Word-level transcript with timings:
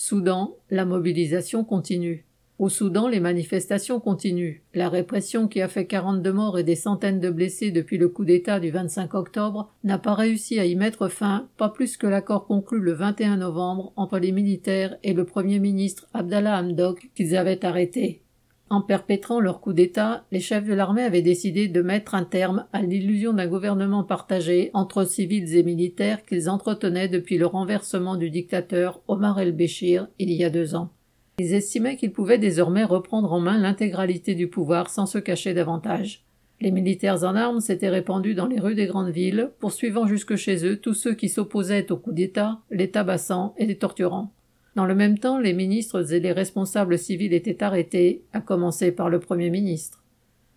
Soudan, 0.00 0.54
la 0.70 0.84
mobilisation 0.84 1.64
continue. 1.64 2.24
Au 2.60 2.68
Soudan, 2.68 3.08
les 3.08 3.18
manifestations 3.18 3.98
continuent. 3.98 4.62
La 4.72 4.88
répression 4.88 5.48
qui 5.48 5.60
a 5.60 5.66
fait 5.66 5.86
42 5.86 6.32
morts 6.32 6.56
et 6.56 6.62
des 6.62 6.76
centaines 6.76 7.18
de 7.18 7.30
blessés 7.30 7.72
depuis 7.72 7.98
le 7.98 8.08
coup 8.08 8.24
d'État 8.24 8.60
du 8.60 8.70
25 8.70 9.12
octobre 9.14 9.74
n'a 9.82 9.98
pas 9.98 10.14
réussi 10.14 10.60
à 10.60 10.66
y 10.66 10.76
mettre 10.76 11.08
fin, 11.08 11.48
pas 11.56 11.68
plus 11.68 11.96
que 11.96 12.06
l'accord 12.06 12.46
conclu 12.46 12.78
le 12.78 12.92
21 12.92 13.38
novembre 13.38 13.92
entre 13.96 14.20
les 14.20 14.30
militaires 14.30 14.96
et 15.02 15.14
le 15.14 15.24
Premier 15.24 15.58
ministre 15.58 16.06
Abdallah 16.14 16.58
Hamdok 16.58 17.10
qu'ils 17.16 17.36
avaient 17.36 17.64
arrêté. 17.64 18.22
En 18.70 18.82
perpétrant 18.82 19.40
leur 19.40 19.60
coup 19.60 19.72
d'État, 19.72 20.26
les 20.30 20.40
chefs 20.40 20.66
de 20.66 20.74
l'armée 20.74 21.02
avaient 21.02 21.22
décidé 21.22 21.68
de 21.68 21.80
mettre 21.80 22.14
un 22.14 22.24
terme 22.24 22.66
à 22.74 22.82
l'illusion 22.82 23.32
d'un 23.32 23.46
gouvernement 23.46 24.04
partagé 24.04 24.70
entre 24.74 25.04
civils 25.04 25.56
et 25.56 25.62
militaires 25.62 26.22
qu'ils 26.26 26.50
entretenaient 26.50 27.08
depuis 27.08 27.38
le 27.38 27.46
renversement 27.46 28.16
du 28.16 28.28
dictateur 28.28 29.00
Omar 29.08 29.40
el-Béchir 29.40 30.08
il 30.18 30.30
y 30.32 30.44
a 30.44 30.50
deux 30.50 30.74
ans. 30.74 30.90
Ils 31.38 31.54
estimaient 31.54 31.96
qu'ils 31.96 32.12
pouvaient 32.12 32.38
désormais 32.38 32.84
reprendre 32.84 33.32
en 33.32 33.40
main 33.40 33.58
l'intégralité 33.58 34.34
du 34.34 34.48
pouvoir 34.48 34.90
sans 34.90 35.06
se 35.06 35.18
cacher 35.18 35.54
davantage. 35.54 36.24
Les 36.60 36.72
militaires 36.72 37.22
en 37.22 37.36
armes 37.36 37.60
s'étaient 37.60 37.88
répandus 37.88 38.34
dans 38.34 38.48
les 38.48 38.58
rues 38.58 38.74
des 38.74 38.86
grandes 38.86 39.10
villes, 39.10 39.52
poursuivant 39.60 40.06
jusque 40.06 40.34
chez 40.34 40.66
eux 40.66 40.76
tous 40.76 40.94
ceux 40.94 41.14
qui 41.14 41.28
s'opposaient 41.28 41.90
au 41.92 41.96
coup 41.96 42.12
d'État, 42.12 42.58
les 42.70 42.90
tabassant 42.90 43.54
et 43.56 43.64
les 43.64 43.78
torturant. 43.78 44.32
Dans 44.78 44.86
le 44.86 44.94
même 44.94 45.18
temps, 45.18 45.40
les 45.40 45.54
ministres 45.54 46.12
et 46.12 46.20
les 46.20 46.30
responsables 46.30 46.98
civils 46.98 47.34
étaient 47.34 47.64
arrêtés, 47.64 48.22
à 48.32 48.40
commencer 48.40 48.92
par 48.92 49.10
le 49.10 49.18
Premier 49.18 49.50
ministre. 49.50 50.04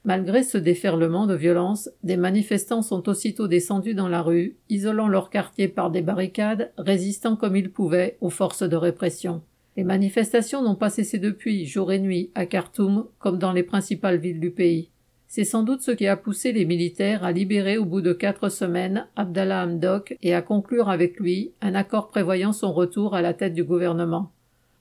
Malgré 0.03 0.43
ce 0.43 0.59
déferlement 0.59 1.25
de 1.25 1.34
violence, 1.34 1.89
des 2.03 2.17
manifestants 2.17 2.84
sont 2.84 3.09
aussitôt 3.09 3.48
descendus 3.48 3.95
dans 3.95 4.07
la 4.07 4.21
rue, 4.21 4.57
isolant 4.70 5.07
leur 5.07 5.31
quartier 5.31 5.67
par 5.67 5.89
des 5.89 6.03
barricades, 6.03 6.71
résistant 6.77 7.35
comme 7.35 7.55
ils 7.55 7.71
pouvaient 7.71 8.20
aux 8.21 8.29
forces 8.29 8.62
de 8.62 8.76
répression. 8.76 9.41
Les 9.76 9.84
manifestations 9.84 10.62
n'ont 10.62 10.76
pas 10.76 10.91
cessé 10.91 11.17
depuis, 11.17 11.65
jour 11.65 11.91
et 11.91 11.98
nuit, 11.98 12.29
à 12.35 12.45
Khartoum, 12.45 13.07
comme 13.17 13.40
dans 13.40 13.53
les 13.53 13.63
principales 13.63 14.20
villes 14.20 14.40
du 14.40 14.51
pays. 14.51 14.91
C'est 15.34 15.46
sans 15.46 15.63
doute 15.63 15.82
ce 15.82 15.91
qui 15.91 16.07
a 16.07 16.18
poussé 16.18 16.51
les 16.51 16.65
militaires 16.65 17.24
à 17.24 17.32
libérer 17.32 17.77
au 17.77 17.85
bout 17.85 18.01
de 18.01 18.12
quatre 18.12 18.49
semaines 18.49 19.07
Abdallah 19.15 19.63
Hamdok 19.63 20.18
et 20.21 20.34
à 20.34 20.41
conclure 20.41 20.90
avec 20.90 21.21
lui 21.21 21.54
un 21.62 21.74
accord 21.74 22.10
prévoyant 22.10 22.51
son 22.51 22.74
retour 22.74 23.15
à 23.15 23.21
la 23.21 23.34
tête 23.34 23.54
du 23.54 23.63
gouvernement. 23.63 24.34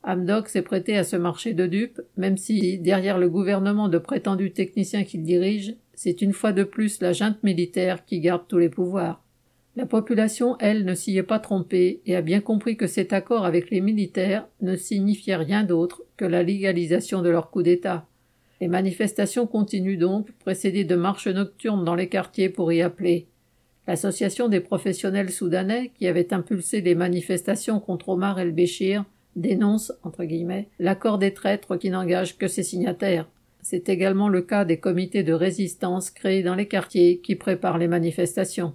Hamdok 0.03 0.49
s'est 0.49 0.63
prêté 0.63 0.97
à 0.97 1.05
ce 1.05 1.15
marché 1.15 1.55
de 1.55 1.69
dupes, 1.69 2.01
même 2.17 2.37
si, 2.37 2.79
derrière 2.81 3.17
le 3.17 3.29
gouvernement 3.29 3.89
de 3.89 3.99
prétendus 3.99 4.51
techniciens 4.51 5.05
qu'il 5.05 5.23
dirige, 5.23 5.77
c'est 5.95 6.21
une 6.21 6.33
fois 6.33 6.51
de 6.51 6.65
plus 6.65 7.01
la 7.01 7.13
junte 7.13 7.41
militaire 7.45 8.05
qui 8.05 8.19
garde 8.19 8.49
tous 8.49 8.59
les 8.59 8.71
pouvoirs. 8.71 9.23
La 9.77 9.87
population, 9.87 10.57
elle, 10.59 10.85
ne 10.85 10.97
s'y 10.97 11.17
est 11.17 11.23
pas 11.23 11.39
trompée 11.39 12.01
et 12.07 12.17
a 12.17 12.23
bien 12.23 12.41
compris 12.41 12.77
que 12.77 12.89
cet 12.89 13.13
accord 13.13 13.45
avec 13.45 13.71
les 13.71 13.81
militaires 13.81 14.49
ne 14.63 14.75
signifiait 14.75 15.37
rien 15.37 15.63
d'autre 15.63 16.03
que 16.17 16.25
la 16.25 16.43
légalisation 16.43 17.23
de 17.23 17.31
leur 17.31 17.53
coup 17.53 17.63
d'État. 17.63 18.09
Les 18.61 18.69
manifestations 18.69 19.47
continuent 19.47 19.99
donc, 19.99 20.33
précédées 20.33 20.85
de 20.85 20.95
marches 20.95 21.29
nocturnes 21.29 21.85
dans 21.85 21.95
les 21.95 22.09
quartiers 22.09 22.51
pour 22.51 22.73
y 22.73 22.83
appeler. 22.83 23.27
L'association 23.87 24.49
des 24.49 24.61
professionnels 24.61 25.31
soudanais, 25.31 25.93
qui 25.99 26.07
avait 26.07 26.35
impulsé 26.35 26.83
les 26.83 26.95
manifestations 26.95 27.81
contre 27.81 28.11
Omar 28.11 28.39
el-Béchir, 28.39 29.05
dénonce, 29.35 29.93
entre 30.03 30.25
guillemets, 30.25 30.69
l'accord 30.79 31.19
des 31.19 31.33
traîtres 31.33 31.77
qui 31.77 31.89
n'engage 31.89 32.37
que 32.37 32.49
ses 32.49 32.63
signataires. 32.63 33.29
C'est 33.63 33.89
également 33.89 34.29
le 34.29 34.43
cas 34.43 34.65
des 34.65 34.79
comités 34.79 35.23
de 35.23 35.33
résistance 35.33 36.11
créés 36.11 36.43
dans 36.43 36.55
les 36.55 36.69
quartiers 36.69 37.19
qui 37.19 37.37
préparent 37.37 37.79
les 37.79 37.89
manifestations. 37.89 38.75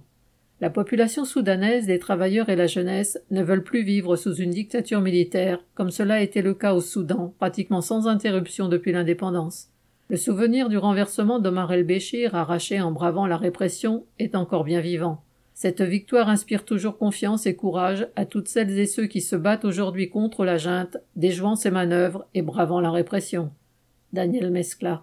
La 0.60 0.70
population 0.70 1.24
soudanaise, 1.24 1.86
les 1.86 1.98
travailleurs 1.98 2.48
et 2.48 2.56
la 2.56 2.66
jeunesse 2.66 3.20
ne 3.30 3.42
veulent 3.42 3.64
plus 3.64 3.82
vivre 3.82 4.16
sous 4.16 4.34
une 4.34 4.50
dictature 4.50 5.02
militaire, 5.02 5.62
comme 5.74 5.90
cela 5.90 6.14
a 6.14 6.20
été 6.20 6.40
le 6.40 6.54
cas 6.54 6.72
au 6.72 6.80
Soudan, 6.80 7.34
pratiquement 7.38 7.82
sans 7.82 8.08
interruption 8.08 8.68
depuis 8.68 8.92
l'indépendance. 8.92 9.68
Le 10.08 10.16
souvenir 10.16 10.68
du 10.68 10.78
renversement 10.78 11.40
d'Omar 11.40 11.72
el-Béchir, 11.72 12.36
arraché 12.36 12.80
en 12.80 12.92
bravant 12.92 13.26
la 13.26 13.36
répression, 13.36 14.04
est 14.20 14.36
encore 14.36 14.62
bien 14.62 14.80
vivant. 14.80 15.24
Cette 15.52 15.82
victoire 15.82 16.28
inspire 16.28 16.64
toujours 16.64 16.96
confiance 16.96 17.44
et 17.46 17.56
courage 17.56 18.06
à 18.14 18.24
toutes 18.24 18.46
celles 18.46 18.78
et 18.78 18.86
ceux 18.86 19.06
qui 19.06 19.20
se 19.20 19.34
battent 19.34 19.64
aujourd'hui 19.64 20.08
contre 20.08 20.44
la 20.44 20.58
junte, 20.58 20.96
déjouant 21.16 21.56
ses 21.56 21.72
manœuvres 21.72 22.24
et 22.34 22.42
bravant 22.42 22.80
la 22.80 22.92
répression. 22.92 23.50
Daniel 24.12 24.52
Mescla. 24.52 24.94